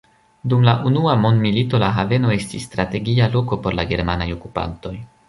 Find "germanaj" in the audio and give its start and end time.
3.93-4.29